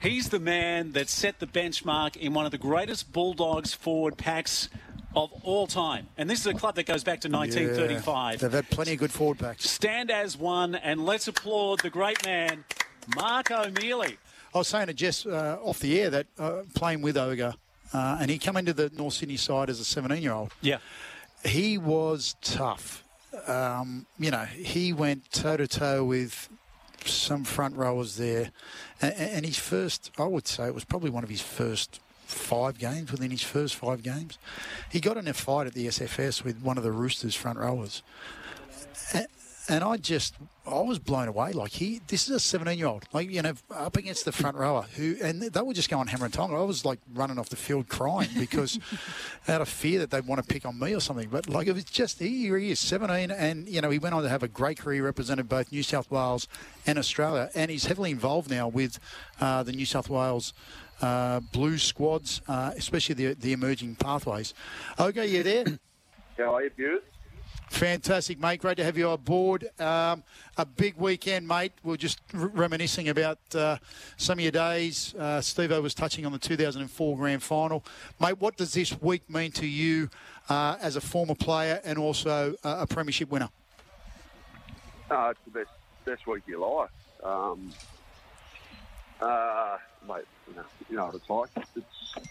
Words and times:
He's 0.00 0.28
the 0.28 0.38
man 0.38 0.92
that 0.92 1.08
set 1.08 1.40
the 1.40 1.46
benchmark 1.48 2.16
in 2.16 2.32
one 2.32 2.44
of 2.44 2.52
the 2.52 2.58
greatest 2.58 3.12
Bulldogs 3.12 3.74
forward 3.74 4.16
packs 4.16 4.68
of 5.16 5.32
all 5.42 5.66
time. 5.66 6.06
And 6.16 6.30
this 6.30 6.38
is 6.38 6.46
a 6.46 6.54
club 6.54 6.76
that 6.76 6.84
goes 6.84 7.02
back 7.02 7.20
to 7.22 7.28
1935. 7.28 8.34
Yeah, 8.34 8.38
they've 8.38 8.52
had 8.52 8.70
plenty 8.70 8.92
of 8.92 9.00
good 9.00 9.10
forward 9.10 9.40
packs. 9.40 9.68
Stand 9.68 10.12
as 10.12 10.36
one, 10.36 10.76
and 10.76 11.04
let's 11.04 11.26
applaud 11.26 11.80
the 11.80 11.90
great 11.90 12.24
man, 12.24 12.64
Mark 13.16 13.50
O'Meley. 13.50 14.18
I 14.54 14.58
was 14.58 14.68
saying 14.68 14.86
to 14.86 14.94
Jess 14.94 15.26
uh, 15.26 15.58
off 15.60 15.80
the 15.80 16.00
air 16.00 16.10
that 16.10 16.26
uh, 16.38 16.62
playing 16.76 17.02
with 17.02 17.16
Ogre, 17.16 17.54
uh, 17.92 18.18
and 18.20 18.30
he 18.30 18.38
came 18.38 18.56
into 18.56 18.72
the 18.72 18.92
North 18.96 19.14
Sydney 19.14 19.36
side 19.36 19.68
as 19.68 19.80
a 19.80 19.84
17 19.84 20.22
year 20.22 20.32
old. 20.32 20.52
Yeah. 20.60 20.78
He 21.44 21.76
was 21.76 22.36
tough. 22.40 23.02
Um, 23.48 24.06
you 24.16 24.30
know, 24.30 24.44
he 24.44 24.92
went 24.92 25.28
toe 25.32 25.56
to 25.56 25.66
toe 25.66 26.04
with 26.04 26.48
some 27.04 27.44
front 27.44 27.76
rowers 27.76 28.16
there. 28.16 28.50
And, 29.00 29.14
and 29.14 29.46
his 29.46 29.58
first, 29.58 30.10
I 30.18 30.24
would 30.24 30.46
say, 30.46 30.66
it 30.66 30.74
was 30.74 30.84
probably 30.84 31.10
one 31.10 31.24
of 31.24 31.30
his 31.30 31.40
first 31.40 32.00
five 32.26 32.78
games 32.78 33.10
within 33.10 33.30
his 33.30 33.42
first 33.42 33.74
five 33.74 34.02
games. 34.02 34.38
He 34.90 35.00
got 35.00 35.16
in 35.16 35.26
a 35.28 35.32
fight 35.32 35.66
at 35.66 35.74
the 35.74 35.86
SFS 35.86 36.44
with 36.44 36.60
one 36.60 36.76
of 36.76 36.84
the 36.84 36.92
Roosters 36.92 37.34
front 37.34 37.58
rowers. 37.58 38.02
And, 39.68 39.84
I 39.84 39.96
just, 39.98 40.34
I 40.66 40.80
was 40.80 40.98
blown 40.98 41.28
away. 41.28 41.52
Like 41.52 41.72
he, 41.72 42.00
this 42.08 42.28
is 42.28 42.36
a 42.36 42.40
17 42.40 42.78
year 42.78 42.86
old, 42.86 43.04
like 43.12 43.30
you 43.30 43.42
know, 43.42 43.54
up 43.70 43.96
against 43.96 44.24
the 44.24 44.32
front 44.32 44.56
rower 44.56 44.82
who, 44.96 45.16
and 45.22 45.42
they 45.42 45.60
were 45.62 45.74
just 45.74 45.90
going 45.90 46.06
hammer 46.08 46.26
and 46.26 46.34
tongs. 46.34 46.52
I 46.52 46.58
was 46.60 46.84
like 46.84 46.98
running 47.14 47.38
off 47.38 47.48
the 47.48 47.56
field 47.56 47.88
crying 47.88 48.30
because 48.38 48.78
out 49.48 49.60
of 49.60 49.68
fear 49.68 49.98
that 50.00 50.10
they'd 50.10 50.26
want 50.26 50.42
to 50.42 50.46
pick 50.46 50.66
on 50.66 50.78
me 50.78 50.94
or 50.94 51.00
something. 51.00 51.28
But 51.28 51.48
like 51.48 51.66
it 51.66 51.72
was 51.72 51.84
just 51.84 52.18
he, 52.18 52.48
he 52.48 52.70
is 52.70 52.80
17, 52.80 53.30
and 53.30 53.68
you 53.68 53.80
know 53.80 53.90
he 53.90 53.98
went 53.98 54.14
on 54.14 54.22
to 54.22 54.28
have 54.28 54.42
a 54.42 54.48
great 54.48 54.78
career, 54.78 55.04
represented 55.04 55.48
both 55.48 55.72
New 55.72 55.82
South 55.82 56.10
Wales 56.10 56.48
and 56.86 56.98
Australia, 56.98 57.50
and 57.54 57.70
he's 57.70 57.86
heavily 57.86 58.10
involved 58.10 58.50
now 58.50 58.68
with 58.68 58.98
uh, 59.40 59.62
the 59.62 59.72
New 59.72 59.86
South 59.86 60.08
Wales. 60.08 60.52
Uh, 61.00 61.38
Blues 61.52 61.84
squads, 61.84 62.42
uh, 62.48 62.72
especially 62.76 63.14
the 63.14 63.34
the 63.34 63.52
emerging 63.52 63.94
pathways. 63.94 64.52
Okay, 64.98 65.26
you 65.28 65.42
there? 65.44 65.64
Yeah, 66.38 66.58
you, 66.58 66.70
Beaut? 66.76 67.04
Fantastic, 67.70 68.40
mate. 68.40 68.60
Great 68.60 68.76
to 68.78 68.84
have 68.84 68.96
you 68.96 69.08
on 69.08 69.20
board. 69.20 69.68
Um, 69.78 70.22
a 70.56 70.64
big 70.64 70.96
weekend, 70.96 71.46
mate. 71.46 71.72
We 71.82 71.94
are 71.94 71.98
just 71.98 72.20
r- 72.34 72.48
reminiscing 72.48 73.08
about 73.08 73.38
uh, 73.54 73.76
some 74.16 74.38
of 74.38 74.42
your 74.42 74.52
days. 74.52 75.14
Uh, 75.14 75.40
Steve 75.40 75.70
was 75.82 75.94
touching 75.94 76.24
on 76.24 76.32
the 76.32 76.38
2004 76.38 77.16
grand 77.16 77.42
final. 77.42 77.84
Mate, 78.20 78.40
what 78.40 78.56
does 78.56 78.72
this 78.72 79.00
week 79.00 79.28
mean 79.28 79.52
to 79.52 79.66
you 79.66 80.08
uh, 80.48 80.76
as 80.80 80.96
a 80.96 81.00
former 81.00 81.34
player 81.34 81.80
and 81.84 81.98
also 81.98 82.54
a 82.64 82.86
premiership 82.86 83.30
winner? 83.30 83.50
Uh, 85.10 85.28
it's 85.30 85.40
the 85.44 85.50
best, 85.50 85.70
best 86.04 86.26
week 86.26 86.42
of 86.42 86.48
your 86.48 86.80
life. 86.80 86.90
Um, 87.22 87.72
uh, 89.20 89.76
mate, 90.06 90.24
you 90.48 90.56
know, 90.56 90.64
you 90.90 90.96
know 90.96 91.06
what 91.06 91.14
it's 91.14 91.30
like. 91.30 91.50
It's 91.76 92.28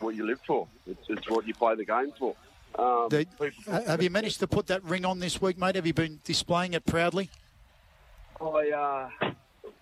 what 0.00 0.14
you 0.14 0.26
live 0.26 0.40
for. 0.46 0.68
It's, 0.86 1.08
it's 1.08 1.30
what 1.30 1.46
you 1.46 1.54
play 1.54 1.74
the 1.74 1.84
game 1.84 2.12
for. 2.18 2.36
Um, 2.78 3.08
the, 3.08 3.26
have 3.86 4.02
you 4.02 4.10
managed 4.10 4.40
to 4.40 4.46
put 4.46 4.66
that 4.66 4.84
ring 4.84 5.04
on 5.04 5.18
this 5.18 5.40
week, 5.40 5.58
mate? 5.58 5.76
Have 5.76 5.86
you 5.86 5.94
been 5.94 6.20
displaying 6.24 6.74
it 6.74 6.84
proudly? 6.84 7.30
I, 8.40 8.70
uh, 9.22 9.30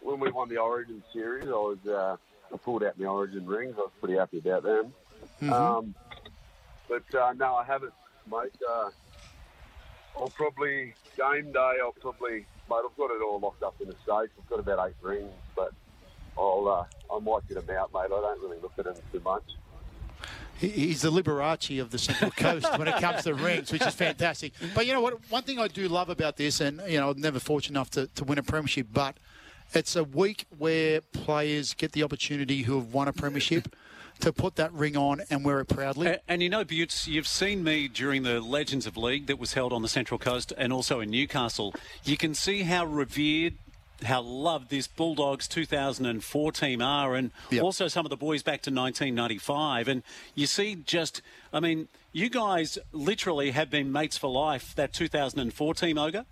when 0.01 0.21
we 0.21 0.31
won 0.31 0.49
the 0.49 0.59
Origin 0.59 1.03
series, 1.13 1.47
I 1.47 1.51
was 1.51 1.79
uh, 1.89 2.17
I 2.53 2.57
pulled 2.59 2.85
out 2.85 2.99
my 2.99 3.07
Origin 3.07 3.47
rings. 3.47 3.75
I 3.77 3.81
was 3.81 3.91
pretty 3.99 4.17
happy 4.17 4.39
about 4.39 4.63
them. 4.63 4.93
Mm-hmm. 5.43 5.53
Um, 5.53 5.95
but 6.89 7.15
uh, 7.15 7.33
no, 7.33 7.57
I 7.57 7.65
haven't, 7.65 7.95
mate. 8.31 8.55
Uh, 8.69 8.91
I'll 10.17 10.29
probably 10.29 10.95
game 11.17 11.51
day. 11.51 11.73
I'll 11.83 11.97
probably, 12.01 12.47
mate. 12.71 12.83
I've 12.85 12.97
got 12.97 13.11
it 13.11 13.23
all 13.27 13.41
locked 13.41 13.65
up 13.65 13.75
in 13.81 13.89
the 13.89 13.95
safe. 14.07 14.31
I've 14.39 14.49
got 14.49 14.61
about 14.61 14.89
eight 14.89 14.95
rings, 15.03 15.33
but 15.57 15.73
I'll 16.39 16.69
uh, 16.69 17.15
I 17.15 17.19
might 17.19 17.49
get 17.49 17.67
them 17.67 17.77
out, 17.77 17.93
mate. 17.93 18.07
I 18.07 18.09
don't 18.09 18.41
really 18.41 18.61
look 18.63 18.73
at 18.79 18.85
them 18.85 18.95
too 19.11 19.21
much 19.21 19.43
he's 20.59 21.03
the 21.03 21.11
Liberace 21.11 21.81
of 21.81 21.91
the 21.91 21.99
Central 21.99 22.31
Coast 22.37 22.79
when 22.79 22.89
it 22.89 23.01
comes 23.01 23.25
to 23.25 23.35
rings, 23.35 23.73
which 23.73 23.83
is 23.83 23.95
fantastic. 23.95 24.53
But 24.75 24.87
you 24.87 24.93
know 24.93 25.01
what? 25.01 25.19
One 25.31 25.43
thing 25.43 25.59
I 25.59 25.69
do 25.69 25.89
love 25.89 26.09
about 26.09 26.37
this, 26.37 26.61
and 26.61 26.81
you 26.89 26.99
know, 26.99 27.11
I'm 27.11 27.21
never 27.21 27.39
fortunate 27.39 27.77
enough 27.79 27.91
to, 27.91 28.07
to 28.09 28.25
win 28.25 28.39
a 28.39 28.43
premiership, 28.43 28.89
but 28.93 29.17
it's 29.73 29.97
a 29.97 30.05
week 30.05 30.47
where 30.57 31.01
players 31.01 31.75
get 31.75 31.93
the 31.93 32.03
opportunity 32.03 32.63
who 32.63 32.77
have 32.77 32.93
won 32.93 33.09
a 33.09 33.13
premiership. 33.13 33.75
to 34.21 34.33
put 34.33 34.55
that 34.57 34.73
ring 34.73 34.97
on 34.97 35.23
and 35.29 35.45
wear 35.45 35.61
it 35.61 35.67
proudly. 35.67 36.07
And, 36.07 36.21
and 36.29 36.43
you 36.43 36.49
know, 36.49 36.65
Butts, 36.65 37.09
you've 37.09 37.27
seen 37.27 37.65
me 37.65 37.89
during 37.89 38.23
the 38.23 38.41
Legends 38.41 38.87
of 38.87 38.97
League 38.97 39.27
that 39.27 39.39
was 39.39 39.55
held 39.55 39.73
on 39.73 39.83
the 39.83 39.89
Central 39.89 40.19
Coast 40.19 40.53
and 40.57 40.73
also 40.73 41.01
in 41.01 41.11
Newcastle. 41.11 41.75
You 42.05 42.17
can 42.17 42.35
see 42.35 42.63
how 42.63 42.87
revered 42.87 43.55
how 44.05 44.23
loved 44.23 44.71
this 44.71 44.87
Bulldogs 44.87 45.49
2004 45.49 46.53
team 46.53 46.83
are, 46.83 47.15
and 47.15 47.31
yep. 47.51 47.63
also 47.63 47.89
some 47.89 48.07
of 48.07 48.11
the 48.11 48.17
boys 48.17 48.43
back 48.43 48.63
to 48.63 48.71
1995. 48.71 49.89
And 49.89 50.03
you 50.35 50.47
see, 50.47 50.77
just 50.77 51.23
I 51.53 51.61
mean, 51.61 51.89
you 52.13 52.29
guys 52.29 52.79
literally 52.93 53.53
have 53.53 53.71
been 53.71 53.93
mates 53.93 54.17
for 54.17 54.31
life. 54.31 54.75
That 54.75 54.93
2004 54.93 55.75
team, 55.75 55.99
Ogre. 55.99 56.25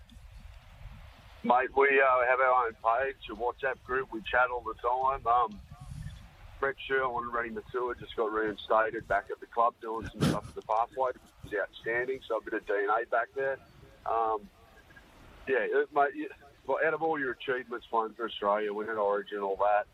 Mate, 1.44 1.77
we 1.77 1.88
uh, 1.88 2.27
have 2.28 2.38
our 2.38 2.66
own 2.66 2.72
page, 2.72 3.16
a 3.31 3.34
WhatsApp 3.34 3.83
group. 3.84 4.12
We 4.12 4.21
chat 4.21 4.47
all 4.53 4.62
the 4.62 4.75
time. 4.75 5.27
Um, 5.27 5.60
Brent 6.60 6.77
Sherwin 6.87 7.25
and 7.25 7.34
Reni 7.34 7.50
Maitua 7.50 7.99
just 7.99 8.15
got 8.15 8.33
reinstated 8.33 9.09
back 9.09 9.25
at 9.33 9.41
the 9.41 9.47
club 9.47 9.75
doing 9.83 10.09
some 10.12 10.22
stuff 10.28 10.49
at 10.49 10.54
the 10.54 10.62
pathway. 10.62 11.10
It's 11.44 11.53
outstanding. 11.53 12.21
So 12.28 12.37
a 12.37 12.41
bit 12.41 12.54
of 12.54 12.65
DNA 12.66 13.10
back 13.10 13.27
there. 13.34 13.59
Um, 14.06 14.49
yeah, 15.49 15.66
mate 15.93 16.31
well, 16.66 16.78
out 16.84 16.94
of 16.94 17.02
all 17.02 17.18
your 17.18 17.32
achievements 17.32 17.86
playing 17.90 18.14
for 18.14 18.26
Australia, 18.26 18.72
winning 18.72 18.96
Origin, 18.96 19.38
all 19.38 19.56
that, 19.56 19.86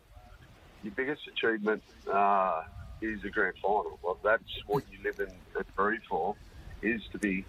your 0.83 0.93
biggest 0.95 1.23
achievement 1.27 1.83
uh, 2.13 2.63
is 3.01 3.23
the 3.23 3.31
grand 3.31 3.55
final. 3.63 3.99
Well, 4.03 4.19
that's 4.23 4.43
what 4.67 4.85
you 4.91 4.99
live 5.03 5.19
in 5.21 5.29
and 5.57 5.77
breathe 5.77 6.03
for, 6.09 6.37
is 6.83 7.03
to 7.13 7.19
be 7.19 7.45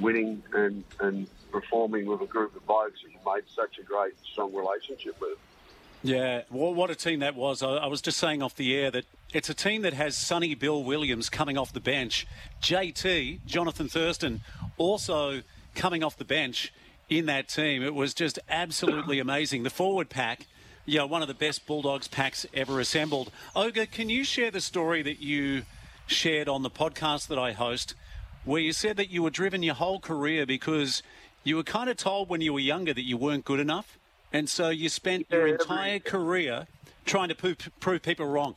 winning 0.00 0.42
and, 0.52 0.84
and 1.00 1.26
performing 1.50 2.06
with 2.06 2.20
a 2.20 2.26
group 2.26 2.54
of 2.56 2.66
blokes 2.66 3.00
that 3.02 3.10
you 3.10 3.18
made 3.26 3.44
such 3.54 3.78
a 3.78 3.82
great, 3.82 4.14
strong 4.24 4.54
relationship 4.54 5.20
with. 5.20 5.38
Yeah, 6.04 6.42
what 6.50 6.90
a 6.90 6.96
team 6.96 7.20
that 7.20 7.36
was. 7.36 7.62
I, 7.62 7.74
I, 7.74 7.86
was 7.86 8.02
just 8.02 8.18
saying 8.18 8.42
off 8.42 8.56
the 8.56 8.76
air 8.76 8.90
that 8.90 9.04
it's 9.32 9.48
a 9.48 9.54
team 9.54 9.82
that 9.82 9.92
has 9.92 10.16
Sonny 10.18 10.56
Bill 10.56 10.82
Williams 10.82 11.30
coming 11.30 11.56
off 11.56 11.72
the 11.72 11.80
bench, 11.80 12.26
JT, 12.60 13.46
Jonathan 13.46 13.88
Thurston, 13.88 14.40
also 14.78 15.42
coming 15.76 16.02
off 16.02 16.16
the 16.16 16.24
bench 16.24 16.72
in 17.18 17.26
that 17.26 17.48
team. 17.48 17.82
It 17.82 17.94
was 17.94 18.14
just 18.14 18.38
absolutely 18.48 19.18
amazing. 19.20 19.62
The 19.62 19.70
forward 19.70 20.08
pack, 20.08 20.46
yeah, 20.84 21.04
one 21.04 21.22
of 21.22 21.28
the 21.28 21.34
best 21.34 21.66
Bulldogs 21.66 22.08
packs 22.08 22.46
ever 22.54 22.80
assembled. 22.80 23.30
Ogre, 23.54 23.86
can 23.86 24.08
you 24.08 24.24
share 24.24 24.50
the 24.50 24.60
story 24.60 25.02
that 25.02 25.20
you 25.20 25.62
shared 26.06 26.48
on 26.48 26.62
the 26.62 26.70
podcast 26.70 27.28
that 27.28 27.38
I 27.38 27.52
host, 27.52 27.94
where 28.44 28.60
you 28.60 28.72
said 28.72 28.96
that 28.96 29.10
you 29.10 29.22
were 29.22 29.30
driven 29.30 29.62
your 29.62 29.74
whole 29.74 30.00
career 30.00 30.46
because 30.46 31.02
you 31.44 31.56
were 31.56 31.62
kind 31.62 31.88
of 31.88 31.96
told 31.96 32.28
when 32.28 32.40
you 32.40 32.52
were 32.52 32.60
younger 32.60 32.92
that 32.92 33.04
you 33.04 33.16
weren't 33.16 33.44
good 33.44 33.60
enough, 33.60 33.98
and 34.32 34.48
so 34.48 34.68
you 34.68 34.88
spent 34.88 35.26
yeah, 35.30 35.38
your 35.38 35.46
entire 35.48 35.94
every, 35.94 36.00
career 36.00 36.66
trying 37.04 37.28
to 37.28 37.34
prove, 37.34 37.56
prove 37.80 38.02
people 38.02 38.26
wrong. 38.26 38.56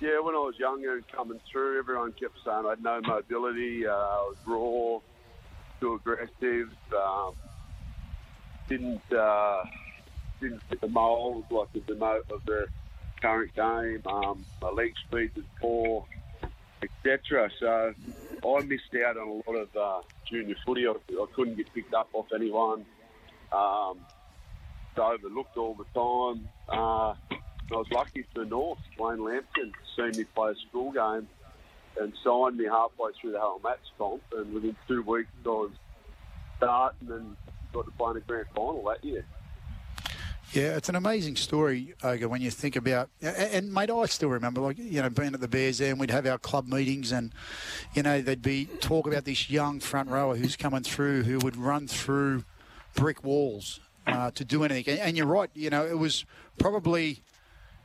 Yeah, 0.00 0.20
when 0.20 0.34
I 0.34 0.38
was 0.38 0.58
younger 0.58 0.94
and 0.94 1.08
coming 1.08 1.40
through, 1.50 1.78
everyone 1.78 2.12
kept 2.12 2.36
saying 2.44 2.66
I 2.66 2.70
had 2.70 2.82
no 2.82 3.00
mobility, 3.00 3.86
uh, 3.86 3.92
I 3.92 4.28
was 4.28 4.36
raw, 4.46 5.00
too 5.80 5.94
aggressive. 5.94 6.70
Um, 6.96 7.34
didn't 8.68 9.12
uh, 9.12 9.64
didn't 10.40 10.62
fit 10.68 10.80
the 10.80 10.88
mould 10.88 11.44
like 11.50 11.68
the 11.86 11.94
mold 11.94 12.24
of 12.30 12.44
the 12.46 12.66
current 13.20 13.54
game. 13.54 14.02
Um, 14.06 14.44
my 14.60 14.70
leg 14.70 14.92
speed 15.06 15.30
was 15.36 15.44
poor, 15.60 16.06
etc. 16.82 17.50
So 17.60 17.94
I 18.46 18.62
missed 18.64 18.94
out 19.06 19.16
on 19.16 19.28
a 19.28 19.50
lot 19.50 19.56
of 19.56 19.76
uh, 19.76 20.02
junior 20.28 20.56
footy. 20.66 20.86
I, 20.86 20.90
I, 20.90 21.26
couldn't 21.34 21.56
get 21.56 21.72
picked 21.74 21.94
up 21.94 22.08
off 22.12 22.26
anyone. 22.34 22.84
Um, 23.52 23.98
overlooked 24.96 25.56
all 25.56 25.74
the 25.74 25.84
time. 25.94 26.48
Uh, 26.68 27.14
I 27.72 27.76
was 27.76 27.86
lucky 27.90 28.24
for 28.34 28.44
North. 28.44 28.78
Wayne 28.98 29.24
Lampton 29.24 29.72
seen 29.96 30.12
me 30.16 30.24
play 30.34 30.52
a 30.52 30.54
school 30.68 30.92
game 30.92 31.28
and 32.00 32.12
signed 32.22 32.56
me 32.56 32.64
halfway 32.64 33.12
through 33.20 33.32
the 33.32 33.38
Harold 33.38 33.62
Matthews 33.62 33.90
comp. 33.98 34.22
And 34.32 34.52
within 34.52 34.76
two 34.88 35.02
weeks, 35.02 35.30
I 35.44 35.48
was 35.48 35.70
starting 36.56 37.10
and 37.10 37.36
got 37.72 37.84
to 37.86 37.90
play 37.92 38.10
in 38.12 38.16
a 38.16 38.20
grand 38.20 38.46
final 38.54 38.84
that 38.84 39.04
year. 39.04 39.24
Yeah, 40.52 40.76
it's 40.76 40.88
an 40.88 40.94
amazing 40.94 41.34
story, 41.34 41.94
Ogre, 42.04 42.28
when 42.28 42.40
you 42.40 42.50
think 42.50 42.76
about, 42.76 43.10
and 43.20 43.72
mate, 43.72 43.90
I 43.90 44.06
still 44.06 44.28
remember, 44.28 44.60
like, 44.60 44.78
you 44.78 45.02
know, 45.02 45.10
being 45.10 45.34
at 45.34 45.40
the 45.40 45.48
Bears 45.48 45.78
there 45.78 45.90
and 45.90 45.98
we'd 45.98 46.12
have 46.12 46.26
our 46.26 46.38
club 46.38 46.68
meetings 46.68 47.10
and, 47.10 47.32
you 47.92 48.04
know, 48.04 48.20
there'd 48.20 48.40
be 48.40 48.66
talk 48.80 49.08
about 49.08 49.24
this 49.24 49.50
young 49.50 49.80
front 49.80 50.10
rower 50.10 50.36
who's 50.36 50.54
coming 50.54 50.84
through 50.84 51.24
who 51.24 51.38
would 51.38 51.56
run 51.56 51.88
through 51.88 52.44
brick 52.94 53.24
walls 53.24 53.80
uh, 54.06 54.30
to 54.30 54.44
do 54.44 54.62
anything. 54.62 55.00
And 55.00 55.16
you're 55.16 55.26
right, 55.26 55.50
you 55.54 55.70
know, 55.70 55.84
it 55.84 55.98
was 55.98 56.24
probably, 56.56 57.24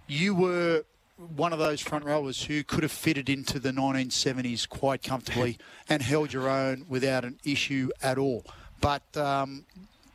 you 0.07 0.35
were 0.35 0.83
one 1.19 1.51
of 1.51 1.59
those 1.59 1.81
front 1.81 2.05
rowers 2.05 2.43
who 2.43 2.63
could 2.63 2.83
have 2.83 2.91
fitted 2.91 3.29
into 3.29 3.59
the 3.59 3.71
1970s 3.71 4.67
quite 4.67 5.03
comfortably 5.03 5.57
and 5.89 6.01
held 6.01 6.31
your 6.31 6.49
own 6.49 6.85
without 6.87 7.25
an 7.25 7.39
issue 7.43 7.89
at 8.01 8.17
all. 8.17 8.45
But 8.79 9.17
um, 9.17 9.65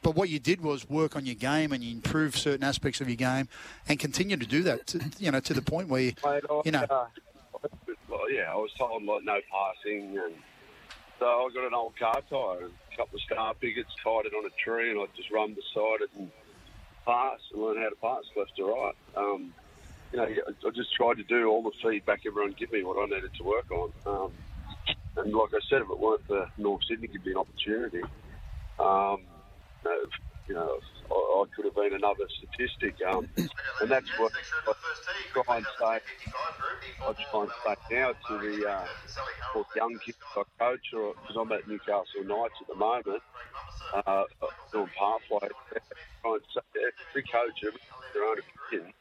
but 0.03 0.15
what 0.15 0.29
you 0.29 0.39
did 0.39 0.63
was 0.63 0.89
work 0.89 1.17
on 1.17 1.27
your 1.27 1.35
game 1.35 1.73
and 1.73 1.83
you 1.83 1.93
improved 1.93 2.37
certain 2.37 2.65
aspects 2.65 3.01
of 3.01 3.09
your 3.09 3.17
game, 3.17 3.49
and 3.89 3.99
continue 3.99 4.37
to 4.37 4.47
do 4.47 4.63
that. 4.63 4.87
To, 4.89 5.01
you 5.19 5.31
know, 5.31 5.41
to 5.41 5.55
the 5.55 5.63
point 5.63 5.89
where 5.89 6.01
you, 6.01 6.13
Mate, 6.25 6.45
I, 6.49 6.63
you 6.65 6.73
know. 6.73 6.87
uh, 6.89 7.07
yeah, 8.31 8.53
I 8.53 8.57
was 8.57 8.71
told 8.79 9.03
like 9.03 9.25
no 9.25 9.39
passing, 9.51 10.19
and 10.19 10.35
so 11.19 11.27
I 11.27 11.49
got 11.55 11.67
an 11.67 11.75
old 11.75 11.99
car 11.99 12.23
tyre, 12.31 12.65
and 12.65 12.73
a 12.93 12.97
couple 12.97 13.17
of 13.17 13.23
star 13.23 13.55
pickets, 13.55 13.91
tied 14.03 14.27
it 14.27 14.33
on 14.35 14.47
a 14.47 14.51
tree, 14.63 14.91
and 14.91 15.01
I 15.01 15.05
just 15.17 15.31
run 15.31 15.55
beside 15.55 16.03
it 16.03 16.11
and 16.17 16.31
pass 17.05 17.41
and 17.53 17.63
learn 17.63 17.77
how 17.77 17.91
to 17.91 17.97
pass 17.97 18.25
left 18.37 18.57
to 18.57 18.65
right. 18.65 18.95
Um, 19.17 19.53
you 20.15 20.21
know, 20.21 20.27
I 20.31 20.71
just 20.77 20.95
tried 20.95 21.17
to 21.17 21.25
do 21.25 21.49
all 21.49 21.63
the 21.65 21.73
feedback 21.83 22.21
everyone 22.25 22.55
give 22.57 22.71
me 22.71 22.85
what 22.85 23.03
I 23.03 23.07
needed 23.07 23.35
to 23.35 23.45
work 23.45 23.67
on. 23.73 23.91
Um, 24.07 24.31
and 25.17 25.35
like 25.35 25.51
I 25.53 25.59
said, 25.69 25.83
if 25.83 25.91
it 25.91 25.99
weren't 26.01 26.23
for 26.29 26.47
North 26.57 26.83
Sydney, 26.89 27.09
give 27.09 27.27
me 27.27 27.33
an 27.33 27.39
opportunity. 27.39 28.03
Um, 28.79 29.27
you 30.47 30.55
know, 30.55 30.71
I, 31.11 31.15
I 31.15 31.45
could 31.57 31.65
have 31.67 31.75
been 31.75 31.95
another 31.99 32.31
statistic. 32.39 32.95
Um, 33.11 33.27
and 33.81 33.91
that's 33.91 34.07
what 34.15 34.33
I 34.69 34.73
try 35.35 35.59
and 35.59 35.67
say. 35.81 35.99
I 37.03 37.13
try 37.31 37.43
and 37.43 37.53
say 37.67 37.75
now 37.91 38.13
to 38.15 38.39
the 38.39 38.71
uh, 38.71 38.89
young 39.75 39.99
kids 39.99 40.19
I 40.37 40.43
coach, 40.61 40.87
because 40.93 41.37
I'm 41.39 41.51
at 41.53 41.67
Newcastle 41.67 42.23
Knights 42.25 42.59
at 42.63 42.69
the 42.69 42.77
moment, 42.77 43.23
uh, 44.07 44.25
doing 44.73 44.91
pathway. 44.95 45.51
Try 46.23 46.33
and 46.35 46.43
say 46.55 46.63
every 47.11 47.25
coach 47.33 47.59
has 47.65 47.75
their 48.15 48.25
own 48.25 48.39
opinion. 48.39 48.95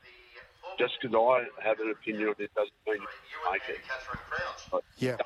Just 0.78 0.94
because 1.02 1.16
I 1.16 1.64
have 1.64 1.80
an 1.80 1.92
opinion 1.92 2.30
on 2.30 2.36
it 2.40 2.52
doesn't 2.56 2.74
mean 2.88 2.98
you 2.98 3.52
make 3.52 3.62
it. 3.70 3.80
But, 4.72 4.84
Yeah. 4.98 5.18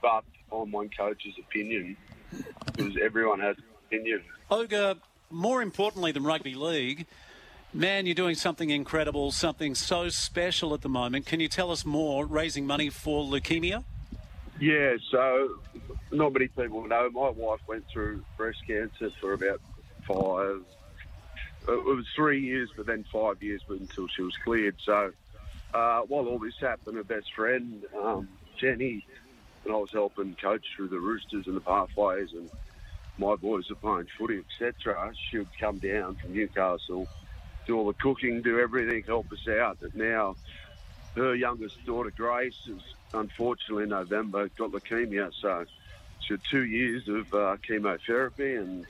but 0.00 0.24
on 0.50 0.70
one 0.70 0.90
coach's 0.90 1.34
opinion, 1.38 1.96
because 2.66 2.96
everyone 3.02 3.40
has 3.40 3.56
an 3.58 3.64
opinion. 3.86 4.22
Ogre, 4.50 4.96
more 5.30 5.62
importantly 5.62 6.12
than 6.12 6.24
rugby 6.24 6.54
league, 6.54 7.06
man, 7.72 8.04
you're 8.06 8.14
doing 8.14 8.34
something 8.34 8.68
incredible, 8.70 9.30
something 9.32 9.74
so 9.74 10.08
special 10.10 10.74
at 10.74 10.82
the 10.82 10.88
moment. 10.88 11.24
Can 11.26 11.40
you 11.40 11.48
tell 11.48 11.70
us 11.70 11.84
more? 11.86 12.26
Raising 12.26 12.66
money 12.66 12.90
for 12.90 13.24
leukemia? 13.24 13.84
Yeah, 14.60 14.96
so 15.10 15.58
not 16.10 16.32
many 16.34 16.48
people 16.48 16.86
know. 16.86 17.08
My 17.10 17.30
wife 17.30 17.60
went 17.66 17.84
through 17.90 18.22
breast 18.36 18.58
cancer 18.66 19.10
for 19.20 19.32
about 19.32 19.60
five. 20.06 20.62
It 21.68 21.84
was 21.84 22.06
three 22.16 22.40
years, 22.40 22.70
but 22.76 22.86
then 22.86 23.04
five 23.12 23.42
years 23.42 23.62
until 23.68 24.08
she 24.08 24.22
was 24.22 24.36
cleared. 24.44 24.76
So 24.84 25.12
uh, 25.72 26.00
while 26.00 26.26
all 26.26 26.38
this 26.38 26.54
happened, 26.60 26.96
her 26.96 27.04
best 27.04 27.32
friend 27.34 27.84
um, 28.00 28.28
Jenny 28.58 29.04
and 29.64 29.72
I 29.72 29.76
was 29.76 29.90
helping 29.92 30.36
coach 30.40 30.64
through 30.76 30.88
the 30.88 30.98
Roosters 30.98 31.46
and 31.46 31.56
the 31.56 31.60
pathways, 31.60 32.30
and 32.32 32.50
my 33.16 33.36
boys 33.36 33.70
are 33.70 33.76
playing 33.76 34.08
footy, 34.18 34.42
etc. 34.60 35.12
She 35.30 35.38
would 35.38 35.48
come 35.60 35.78
down 35.78 36.16
from 36.16 36.32
Newcastle, 36.32 37.06
do 37.66 37.76
all 37.78 37.86
the 37.86 37.94
cooking, 37.94 38.42
do 38.42 38.58
everything, 38.58 39.04
help 39.06 39.30
us 39.32 39.46
out. 39.48 39.78
But 39.80 39.94
now 39.94 40.36
her 41.14 41.34
youngest 41.34 41.74
daughter 41.86 42.12
Grace 42.14 42.54
has 42.66 42.80
unfortunately 43.14 43.84
in 43.84 43.90
November 43.90 44.48
got 44.58 44.72
leukemia, 44.72 45.30
so 45.40 45.64
she 46.26 46.34
had 46.34 46.40
two 46.50 46.64
years 46.64 47.06
of 47.08 47.32
uh, 47.34 47.56
chemotherapy 47.66 48.54
and 48.54 48.86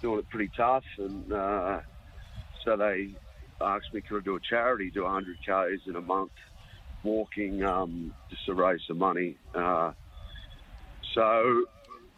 doing 0.00 0.18
it 0.18 0.28
pretty 0.28 0.50
tough. 0.56 0.84
And 0.98 1.32
uh, 1.32 1.80
so 2.64 2.76
they 2.76 3.10
asked 3.60 3.92
me 3.92 4.00
could 4.00 4.18
I 4.18 4.24
do 4.24 4.36
a 4.36 4.40
charity, 4.40 4.90
do 4.90 5.04
100 5.04 5.38
k's 5.44 5.80
in 5.86 5.96
a 5.96 6.00
month, 6.00 6.32
walking 7.02 7.62
um, 7.64 8.14
just 8.30 8.46
to 8.46 8.54
raise 8.54 8.80
some 8.86 8.98
money. 8.98 9.36
Uh, 9.54 9.92
so 11.14 11.64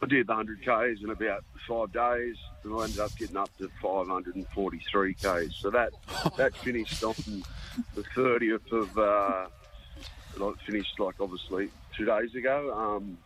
I 0.02 0.06
did 0.06 0.26
the 0.26 0.34
100 0.34 0.64
k's 0.64 1.02
in 1.02 1.10
about 1.10 1.44
five 1.68 1.92
days, 1.92 2.36
and 2.64 2.74
I 2.74 2.84
ended 2.84 3.00
up 3.00 3.14
getting 3.16 3.36
up 3.36 3.50
to 3.58 3.70
543 3.82 5.14
k's. 5.14 5.54
So 5.56 5.70
that 5.70 5.92
that 6.36 6.54
finished 6.56 7.02
on 7.04 7.14
the 7.94 8.02
30th 8.02 8.72
of. 8.72 8.98
Uh, 8.98 9.46
I 10.42 10.52
finished 10.64 10.98
like 10.98 11.16
obviously 11.20 11.70
two 11.96 12.06
days 12.06 12.34
ago, 12.34 12.72
um, 12.72 13.18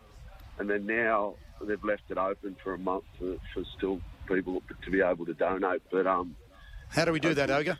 and 0.59 0.69
then 0.69 0.85
now 0.85 1.35
they've 1.61 1.83
left 1.83 2.03
it 2.09 2.17
open 2.17 2.57
for 2.61 2.73
a 2.73 2.77
month 2.77 3.05
for, 3.17 3.35
for 3.53 3.63
still 3.77 4.01
people 4.27 4.61
to 4.83 4.91
be 4.91 5.01
able 5.01 5.25
to 5.25 5.33
donate. 5.33 5.81
But 5.91 6.07
um, 6.07 6.35
How 6.89 7.05
do 7.05 7.11
we 7.11 7.19
do 7.19 7.33
that, 7.33 7.49
Ogre? 7.49 7.77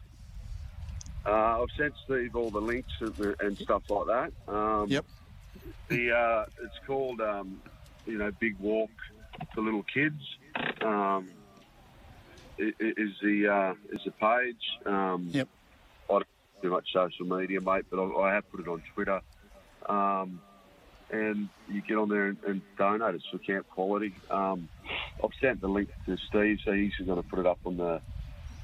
uh, 1.25 1.61
I've 1.61 1.69
sent 1.77 1.93
Steve 2.05 2.35
all 2.35 2.51
the 2.51 2.59
links 2.61 2.91
and, 2.99 3.35
and 3.39 3.57
stuff 3.57 3.83
like 3.89 4.07
that. 4.07 4.53
Um, 4.53 4.85
Yep. 4.89 5.05
The 5.89 6.11
uh, 6.11 6.45
it's 6.63 6.75
called 6.85 7.21
um, 7.21 7.61
you 8.05 8.17
know 8.17 8.31
Big 8.39 8.57
Walk 8.59 8.89
for 9.53 9.61
Little 9.61 9.83
Kids. 9.83 10.21
Um, 10.81 11.29
is 12.57 13.11
the 13.21 13.47
uh, 13.47 13.73
is 13.95 14.01
the 14.05 14.11
page? 14.11 14.63
Um, 14.85 15.29
Yep. 15.31 15.47
I 16.09 16.13
don't 16.13 16.27
do 16.61 16.69
much 16.71 16.87
social 16.93 17.25
media, 17.25 17.61
mate, 17.61 17.85
but 17.89 17.99
I, 17.99 18.29
I 18.29 18.33
have 18.35 18.49
put 18.51 18.59
it 18.61 18.67
on 18.67 18.81
Twitter. 18.93 19.21
Um, 19.87 20.39
and 21.21 21.49
you 21.69 21.81
get 21.81 21.97
on 21.97 22.09
there 22.09 22.27
and, 22.27 22.37
and 22.47 22.61
donate. 22.77 23.15
It's 23.15 23.25
for 23.31 23.37
Camp 23.37 23.67
Quality. 23.69 24.13
Um, 24.29 24.69
I've 25.23 25.31
sent 25.41 25.61
the 25.61 25.67
link 25.67 25.89
to 26.05 26.17
Steve, 26.29 26.59
so 26.63 26.71
he's 26.73 26.93
going 27.05 27.21
to 27.21 27.27
put 27.27 27.39
it 27.39 27.45
up 27.45 27.59
on 27.65 27.77
the 27.77 28.01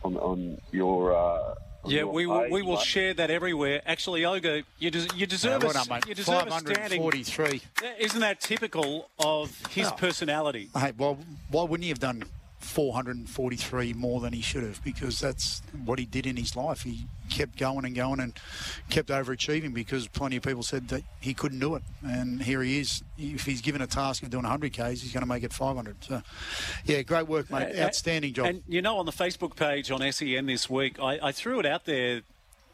on, 0.03 0.17
on 0.17 0.61
your. 0.71 1.13
Uh, 1.15 1.55
on 1.83 1.89
Yeah, 1.89 2.01
your 2.01 2.07
we 2.13 2.25
will, 2.27 2.41
page, 2.41 2.51
we 2.51 2.61
will 2.61 2.75
mate. 2.75 2.85
share 2.85 3.13
that 3.15 3.31
everywhere. 3.31 3.81
Actually, 3.87 4.23
Ogre, 4.23 4.61
you, 4.77 4.91
des- 4.91 5.07
you 5.15 5.25
deserve, 5.25 5.63
Uh, 5.63 5.65
a, 5.65 5.69
well 5.69 5.73
done, 5.73 5.87
mate. 5.89 6.07
you 6.07 6.13
deserve 6.13 6.45
a 6.47 6.51
standing. 6.51 7.01
543. 7.01 7.61
Isn't 7.97 8.19
that 8.19 8.39
typical 8.39 9.09
of 9.17 9.49
his 9.71 9.87
Oh. 9.87 9.91
personality? 9.95 10.69
Hey, 10.77 10.91
well, 10.95 11.17
why 11.49 11.63
wouldn't 11.63 11.81
he 11.83 11.89
have 11.89 11.97
done 11.99 12.23
443 12.63 13.93
more 13.93 14.19
than 14.19 14.33
he 14.33 14.41
should 14.41 14.63
have? 14.63 14.83
Because 14.83 15.19
that's 15.19 15.61
what 15.85 15.99
he 15.99 16.05
did 16.05 16.25
in 16.25 16.37
his 16.37 16.55
life. 16.55 16.83
He 16.83 17.05
kept 17.29 17.57
going 17.57 17.85
and 17.85 17.95
going 17.95 18.19
and 18.19 18.33
kept 18.89 19.09
overachieving 19.09 19.73
because 19.73 20.07
plenty 20.07 20.37
of 20.37 20.43
people 20.43 20.63
said 20.63 20.87
that 20.89 21.03
he 21.19 21.33
couldn't 21.33 21.59
do 21.59 21.75
it. 21.75 21.83
And 22.03 22.41
here 22.41 22.61
he 22.61 22.79
is. 22.79 23.03
If 23.17 23.45
he's 23.45 23.61
given 23.61 23.81
a 23.81 23.87
task 23.87 24.23
of 24.23 24.29
doing 24.29 24.43
100 24.43 24.73
Ks, 24.73 25.01
he's 25.01 25.13
going 25.13 25.21
to 25.21 25.27
make 25.27 25.43
it 25.43 25.53
500. 25.53 26.03
So, 26.03 26.21
yeah, 26.85 27.01
great 27.01 27.27
work, 27.27 27.49
mate. 27.49 27.75
Uh, 27.77 27.83
Outstanding 27.83 28.33
job. 28.33 28.45
And 28.47 28.63
you 28.67 28.81
know, 28.81 28.97
on 28.97 29.05
the 29.05 29.11
Facebook 29.11 29.55
page 29.55 29.91
on 29.91 29.99
SEN 30.11 30.45
this 30.45 30.69
week, 30.69 30.99
I, 30.99 31.19
I 31.21 31.31
threw 31.31 31.59
it 31.59 31.65
out 31.65 31.85
there. 31.85 32.21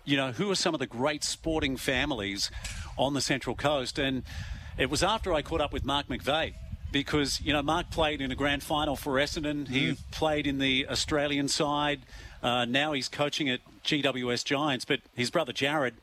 You 0.05 0.15
know, 0.15 0.31
who 0.31 0.49
are 0.49 0.55
some 0.55 0.73
of 0.73 0.79
the 0.79 0.87
great 0.87 1.23
sporting 1.23 1.75
families 1.75 2.49
on 2.97 3.13
the 3.13 3.19
Central 3.19 3.55
Coast? 3.55 3.99
And 3.99 4.23
it 4.77 4.89
was 4.89 5.03
after 5.03 5.33
I 5.33 5.41
caught 5.41 5.59
up 5.59 5.73
with 5.73 5.83
Mark 5.83 6.07
McVeigh 6.07 6.53
because 7.03 7.39
you 7.41 7.53
know 7.53 7.61
Mark 7.61 7.89
played 7.91 8.21
in 8.21 8.31
a 8.31 8.35
grand 8.35 8.63
final 8.63 8.95
for 8.95 9.13
Essendon. 9.13 9.67
He 9.67 9.91
Mm. 9.91 9.97
played 10.11 10.47
in 10.47 10.57
the 10.59 10.87
Australian 10.89 11.47
side. 11.47 12.01
Uh, 12.41 12.65
now 12.65 12.93
he's 12.93 13.07
coaching 13.09 13.49
at 13.49 13.59
GWS 13.83 14.43
Giants. 14.43 14.85
But 14.85 15.01
his 15.15 15.29
brother 15.29 15.53
Jarrad, 15.53 15.93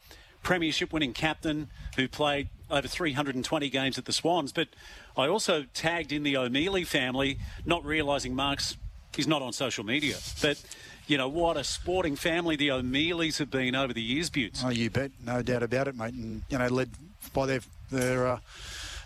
premiership 0.43 0.93
winning 0.93 1.13
captain, 1.13 1.69
who 1.97 2.07
played 2.09 2.49
over 2.71 2.87
320 2.89 3.69
games 3.71 3.99
at 3.99 4.05
the 4.05 4.13
Swans. 4.13 4.53
But 4.53 4.69
I 5.17 5.27
also 5.29 5.65
tagged 5.75 6.13
in 6.13 6.23
the 6.23 6.37
O'Meley 6.37 6.85
family, 6.85 7.39
not 7.65 7.85
realising 7.85 8.35
Mark's 8.35 8.77
he's 9.17 9.27
not 9.29 9.43
on 9.43 9.53
social 9.53 9.85
media. 9.85 10.17
But 10.43 10.63
you 11.07 11.17
know 11.19 11.29
what 11.29 11.57
a 11.57 11.65
sporting 11.65 12.17
family 12.17 12.57
the 12.57 12.71
O'Meleys 12.71 13.39
have 13.39 13.51
been 13.51 13.75
over 13.75 13.93
the 13.93 14.03
years, 14.03 14.31
Buttes. 14.31 14.63
Oh, 14.65 14.71
you 14.71 14.91
bet, 14.91 15.11
no 15.25 15.43
doubt 15.43 15.63
about 15.63 15.89
it, 15.89 15.97
mate. 15.97 16.15
And 16.15 16.43
you 16.49 16.59
know, 16.59 16.69
led 16.69 16.91
by 17.33 17.47
their 17.47 17.61
their 17.91 18.27
uh, 18.27 18.39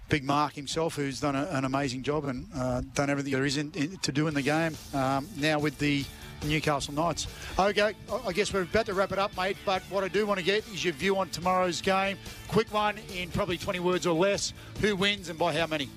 big 0.08 0.24
Mark 0.24 0.54
himself, 0.54 0.96
who's 0.96 1.20
done 1.20 1.36
a, 1.36 1.44
an 1.52 1.64
amazing 1.64 2.02
job 2.02 2.24
and 2.24 2.46
uh, 2.56 2.82
done 2.94 3.10
everything 3.10 3.32
there 3.32 3.44
is 3.44 3.56
in, 3.56 3.72
in, 3.74 3.96
to 3.98 4.12
do 4.12 4.26
in 4.26 4.34
the 4.34 4.42
game. 4.42 4.76
Um, 4.94 5.28
now 5.36 5.58
with 5.58 5.78
the 5.78 6.04
Newcastle 6.44 6.94
Knights. 6.94 7.26
Okay, 7.58 7.94
I- 8.26 8.32
guess 8.32 8.52
we're 8.52 8.62
about 8.62 8.86
to 8.86 8.94
wrap 8.94 9.12
it 9.12 9.18
up, 9.18 9.36
mate. 9.36 9.56
But 9.64 9.82
what 9.90 10.04
I 10.04 10.08
do 10.08 10.26
want 10.26 10.38
to 10.38 10.44
get 10.44 10.66
is 10.68 10.84
your 10.84 10.94
view 10.94 11.16
on 11.18 11.28
tomorrow's 11.30 11.80
game. 11.80 12.16
Quick 12.48 12.72
one 12.72 12.96
in 13.14 13.30
probably 13.30 13.58
20 13.58 13.80
words 13.80 14.06
or 14.06 14.14
less. 14.14 14.52
Who 14.80 14.96
wins 14.96 15.28
and 15.28 15.38
by 15.38 15.52
how 15.52 15.66
many? 15.66 15.88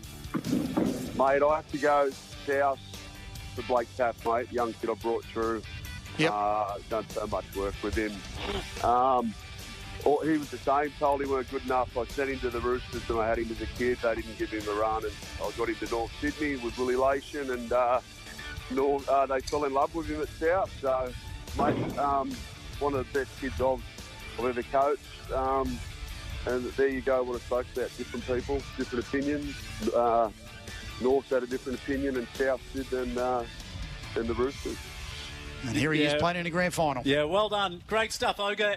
Mate, 1.16 1.44
I 1.44 1.56
have 1.58 1.72
to 1.72 1.78
go 1.78 2.10
south 2.48 2.80
to 3.56 3.62
Blake 3.64 3.88
Taaffe, 3.96 4.26
mate. 4.26 4.52
Young 4.52 4.74
kid 4.74 4.90
I 4.90 4.94
brought 4.96 5.24
through. 5.26 5.62
Yep. 6.18 6.32
Uh, 6.34 6.78
done 6.90 7.06
so 7.10 7.28
much 7.28 7.46
work 7.56 7.76
with 7.84 7.96
him. 7.96 8.12
Um, 8.84 9.34
or 10.06 10.24
he 10.24 10.38
was 10.38 10.50
the 10.50 10.58
same. 10.58 10.92
Told 11.00 11.22
he 11.22 11.28
weren't 11.28 11.50
good 11.52 11.64
enough. 11.66 11.96
I 11.98 12.06
sent 12.06 12.30
him 12.30 12.40
to 12.40 12.50
the 12.50 12.60
Roosters 12.60 13.08
and 13.10 13.20
I 13.20 13.28
had 13.28 13.38
him 13.40 13.50
as 13.52 13.62
a 13.62 13.66
kid. 13.66 13.98
They 14.02 14.16
didn't 14.16 14.38
give 14.38 14.50
him 14.50 14.64
a 14.68 14.80
run, 14.80 15.04
and 15.06 15.14
I 15.44 15.52
got 15.58 15.70
him 15.70 15.76
to 15.76 15.90
North 15.90 16.12
Sydney 16.20 16.56
with 16.58 16.78
Willie 16.78 16.96
Lation, 16.96 17.52
and 17.54 17.72
uh, 17.72 18.00
North, 18.72 19.08
uh, 19.10 19.26
they 19.26 19.40
fell 19.42 19.64
in 19.66 19.74
love 19.74 19.94
with 19.94 20.08
him 20.08 20.22
at 20.22 20.30
South. 20.30 20.72
So, 20.82 21.12
mate, 21.58 21.98
um, 21.98 22.32
one 22.80 22.94
of 22.96 23.06
the 23.12 23.20
best 23.20 23.40
kids 23.42 23.60
I've, 23.62 23.84
I've 24.40 24.46
ever 24.46 24.64
coached. 24.64 25.32
Um, 25.34 25.78
and 26.48 26.64
there 26.74 26.88
you 26.88 27.02
go. 27.02 27.22
What 27.24 27.36
I 27.36 27.40
spoke 27.40 27.66
about: 27.76 27.96
different 27.98 28.26
people, 28.26 28.56
different 28.78 29.06
opinions. 29.08 29.56
Uh, 29.94 30.30
North 31.02 31.30
had 31.30 31.44
a 31.44 31.48
different 31.48 31.80
opinion, 31.80 32.16
and 32.18 32.28
South 32.34 32.62
did 32.74 32.86
than 32.90 33.18
uh, 33.18 33.44
than 34.16 34.28
the 34.28 34.34
Roosters. 34.34 34.78
And 35.64 35.76
here 35.78 35.94
he 35.94 36.02
Yeah. 36.04 36.16
is 36.16 36.20
playing 36.22 36.38
in 36.38 36.48
a 36.48 36.50
grand 36.50 36.74
final. 36.74 37.04
Yeah, 37.06 37.26
well 37.26 37.48
done. 37.48 37.84
Great 37.86 38.12
stuff, 38.12 38.40
Ogre. 38.40 38.70